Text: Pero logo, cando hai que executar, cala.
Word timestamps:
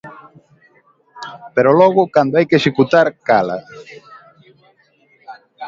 Pero 1.55 1.71
logo, 1.81 2.11
cando 2.15 2.33
hai 2.35 2.45
que 2.49 2.57
executar, 2.59 3.07
cala. 3.27 3.57